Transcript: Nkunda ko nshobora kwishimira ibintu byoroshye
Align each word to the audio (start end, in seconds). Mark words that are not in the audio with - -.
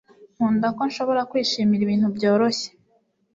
Nkunda 0.35 0.67
ko 0.75 0.81
nshobora 0.89 1.21
kwishimira 1.31 1.81
ibintu 1.83 2.07
byoroshye 2.17 2.69